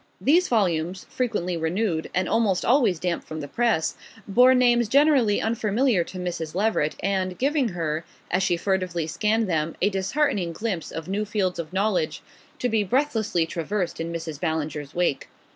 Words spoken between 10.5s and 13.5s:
glimpse of new fields of knowledge to be breathlessly